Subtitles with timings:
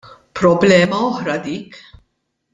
[0.39, 1.79] Problema oħra dik.